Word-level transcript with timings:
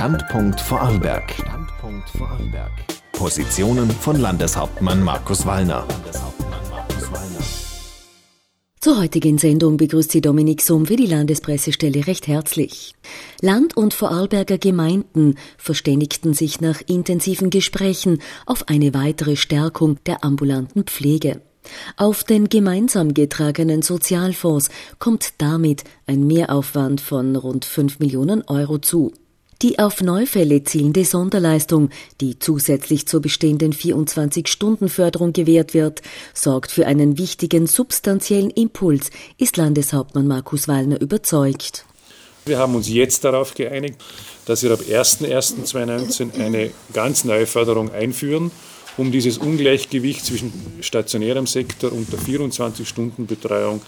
Standpunkt 0.00 0.58
Vorarlberg. 0.62 1.30
Standpunkt 1.30 2.08
Vorarlberg. 2.08 2.72
Positionen 3.12 3.90
von 3.90 4.18
Landeshauptmann 4.18 5.02
Markus 5.04 5.44
Wallner. 5.44 5.86
Zur 8.80 8.98
heutigen 8.98 9.36
Sendung 9.36 9.76
begrüßt 9.76 10.10
sie 10.10 10.22
Dominik 10.22 10.62
Summ 10.62 10.86
für 10.86 10.96
die 10.96 11.04
Landespressestelle 11.04 12.06
recht 12.06 12.28
herzlich. 12.28 12.94
Land- 13.42 13.76
und 13.76 13.92
Vorarlberger 13.92 14.56
Gemeinden 14.56 15.34
verständigten 15.58 16.32
sich 16.32 16.62
nach 16.62 16.80
intensiven 16.86 17.50
Gesprächen 17.50 18.22
auf 18.46 18.70
eine 18.70 18.94
weitere 18.94 19.36
Stärkung 19.36 19.98
der 20.06 20.24
ambulanten 20.24 20.84
Pflege. 20.84 21.42
Auf 21.98 22.24
den 22.24 22.48
gemeinsam 22.48 23.12
getragenen 23.12 23.82
Sozialfonds 23.82 24.70
kommt 24.98 25.34
damit 25.42 25.84
ein 26.06 26.26
Mehraufwand 26.26 27.02
von 27.02 27.36
rund 27.36 27.66
5 27.66 27.98
Millionen 27.98 28.40
Euro 28.48 28.78
zu. 28.78 29.12
Die 29.62 29.78
auf 29.78 30.00
Neufälle 30.00 30.64
zielende 30.64 31.04
Sonderleistung, 31.04 31.90
die 32.22 32.38
zusätzlich 32.38 33.06
zur 33.06 33.20
bestehenden 33.20 33.74
24-Stunden-Förderung 33.74 35.34
gewährt 35.34 35.74
wird, 35.74 36.00
sorgt 36.32 36.70
für 36.70 36.86
einen 36.86 37.18
wichtigen 37.18 37.66
substanziellen 37.66 38.48
Impuls, 38.48 39.10
ist 39.36 39.58
Landeshauptmann 39.58 40.26
Markus 40.26 40.66
Wallner 40.66 40.98
überzeugt. 40.98 41.84
Wir 42.46 42.56
haben 42.56 42.74
uns 42.74 42.88
jetzt 42.88 43.22
darauf 43.22 43.52
geeinigt, 43.52 43.96
dass 44.46 44.62
wir 44.62 44.72
ab 44.72 44.80
01.01.2019 44.80 46.40
eine 46.40 46.70
ganz 46.94 47.24
neue 47.24 47.46
Förderung 47.46 47.92
einführen, 47.92 48.50
um 48.96 49.12
dieses 49.12 49.36
Ungleichgewicht 49.36 50.24
zwischen 50.24 50.52
stationärem 50.80 51.46
Sektor 51.46 51.92
und 51.92 52.10
der 52.10 52.18
24-Stunden-Betreuung 52.18 53.82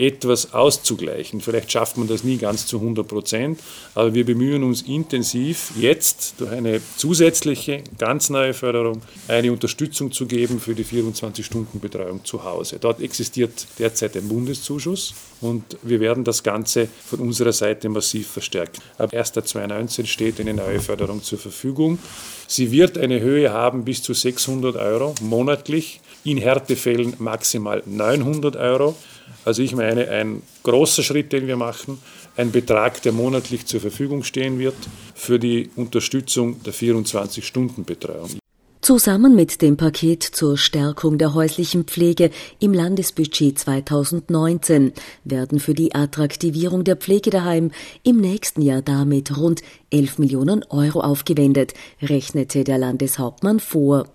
etwas 0.00 0.54
auszugleichen. 0.54 1.40
Vielleicht 1.40 1.70
schafft 1.70 1.98
man 1.98 2.08
das 2.08 2.24
nie 2.24 2.38
ganz 2.38 2.66
zu 2.66 2.78
100 2.78 3.06
Prozent, 3.06 3.60
aber 3.94 4.14
wir 4.14 4.24
bemühen 4.24 4.64
uns 4.64 4.82
intensiv, 4.82 5.72
jetzt 5.76 6.34
durch 6.38 6.50
eine 6.50 6.80
zusätzliche, 6.96 7.84
ganz 7.98 8.30
neue 8.30 8.54
Förderung 8.54 9.02
eine 9.28 9.52
Unterstützung 9.52 10.10
zu 10.10 10.26
geben 10.26 10.58
für 10.58 10.74
die 10.74 10.84
24-Stunden-Betreuung 10.84 12.24
zu 12.24 12.44
Hause. 12.44 12.78
Dort 12.80 13.00
existiert 13.00 13.66
derzeit 13.78 14.16
ein 14.16 14.26
Bundeszuschuss 14.26 15.14
und 15.42 15.76
wir 15.82 16.00
werden 16.00 16.24
das 16.24 16.42
Ganze 16.42 16.88
von 17.06 17.20
unserer 17.20 17.52
Seite 17.52 17.88
massiv 17.90 18.28
verstärken. 18.28 18.80
Ab 18.96 19.12
1.2019 19.12 20.06
steht 20.06 20.40
eine 20.40 20.54
neue 20.54 20.80
Förderung 20.80 21.22
zur 21.22 21.38
Verfügung. 21.38 21.98
Sie 22.46 22.72
wird 22.72 22.96
eine 22.96 23.20
Höhe 23.20 23.52
haben 23.52 23.84
bis 23.84 24.02
zu 24.02 24.14
600 24.14 24.76
Euro 24.76 25.14
monatlich, 25.20 26.00
in 26.24 26.38
Härtefällen 26.38 27.14
maximal 27.18 27.82
900 27.86 28.56
Euro. 28.56 28.96
Also 29.44 29.62
ich 29.62 29.74
meine, 29.74 30.08
ein 30.08 30.42
großer 30.62 31.02
Schritt, 31.02 31.32
den 31.32 31.46
wir 31.46 31.56
machen, 31.56 31.98
ein 32.36 32.52
Betrag, 32.52 33.02
der 33.02 33.12
monatlich 33.12 33.66
zur 33.66 33.80
Verfügung 33.80 34.22
stehen 34.22 34.58
wird 34.58 34.76
für 35.14 35.38
die 35.38 35.70
Unterstützung 35.76 36.62
der 36.62 36.72
24-Stunden-Betreuung. 36.72 38.40
Zusammen 38.82 39.36
mit 39.36 39.60
dem 39.60 39.76
Paket 39.76 40.22
zur 40.22 40.56
Stärkung 40.56 41.18
der 41.18 41.34
häuslichen 41.34 41.84
Pflege 41.84 42.30
im 42.60 42.72
Landesbudget 42.72 43.58
2019 43.58 44.92
werden 45.22 45.60
für 45.60 45.74
die 45.74 45.94
Attraktivierung 45.94 46.82
der 46.82 46.96
Pflege 46.96 47.28
daheim 47.28 47.72
im 48.04 48.16
nächsten 48.16 48.62
Jahr 48.62 48.80
damit 48.80 49.36
rund 49.36 49.60
11 49.90 50.18
Millionen 50.18 50.64
Euro 50.70 51.00
aufgewendet, 51.02 51.74
rechnete 52.00 52.64
der 52.64 52.78
Landeshauptmann 52.78 53.60
vor. 53.60 54.06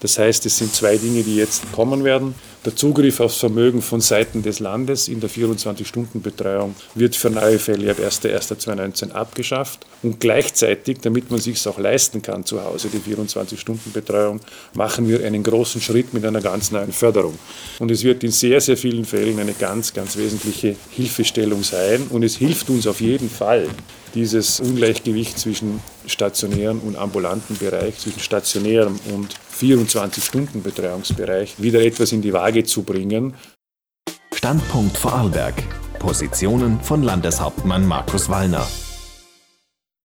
Das 0.00 0.18
heißt, 0.18 0.46
es 0.46 0.56
sind 0.56 0.74
zwei 0.74 0.96
Dinge, 0.96 1.22
die 1.22 1.36
jetzt 1.36 1.70
kommen 1.72 2.04
werden. 2.04 2.34
Der 2.64 2.76
Zugriff 2.76 3.20
aufs 3.20 3.36
Vermögen 3.36 3.80
von 3.80 4.00
Seiten 4.00 4.42
des 4.42 4.58
Landes 4.60 5.08
in 5.08 5.20
der 5.20 5.30
24-Stunden-Betreuung 5.30 6.74
wird 6.94 7.16
für 7.16 7.30
neue 7.30 7.58
Fälle 7.58 7.90
ab 7.90 7.98
1.1.2019 7.98 9.12
abgeschafft. 9.12 9.86
Und 10.02 10.20
gleichzeitig, 10.20 10.98
damit 11.00 11.30
man 11.30 11.40
sich 11.40 11.66
auch 11.68 11.78
leisten 11.78 12.20
kann 12.22 12.44
zu 12.44 12.62
Hause, 12.62 12.88
die 12.88 12.98
24-Stunden-Betreuung, 13.14 14.40
machen 14.74 15.08
wir 15.08 15.24
einen 15.24 15.42
großen 15.42 15.80
Schritt 15.80 16.12
mit 16.12 16.24
einer 16.24 16.40
ganz 16.40 16.70
neuen 16.70 16.92
Förderung. 16.92 17.38
Und 17.78 17.90
es 17.90 18.04
wird 18.04 18.24
in 18.24 18.30
sehr, 18.30 18.60
sehr 18.60 18.76
vielen 18.76 19.04
Fällen 19.04 19.38
eine 19.38 19.54
ganz, 19.54 19.94
ganz 19.94 20.16
wesentliche 20.16 20.76
Hilfestellung 20.90 21.62
sein. 21.62 22.08
Und 22.10 22.22
es 22.22 22.36
hilft 22.36 22.68
uns 22.68 22.86
auf 22.86 23.00
jeden 23.00 23.30
Fall, 23.30 23.68
dieses 24.14 24.60
Ungleichgewicht 24.60 25.38
zwischen 25.38 25.80
stationärem 26.10 26.80
und 26.80 26.96
ambulanten 26.96 27.56
Bereich, 27.58 27.98
zwischen 27.98 28.20
stationärem 28.20 28.98
und 29.14 29.34
24-Stunden-Betreuungsbereich 29.58 31.62
wieder 31.62 31.80
etwas 31.80 32.12
in 32.12 32.22
die 32.22 32.32
Waage 32.32 32.64
zu 32.64 32.82
bringen. 32.82 33.34
Standpunkt 34.32 34.96
Vorarlberg. 34.96 35.54
Positionen 35.98 36.80
von 36.80 37.02
Landeshauptmann 37.02 37.86
Markus 37.86 38.30
Wallner. 38.30 38.66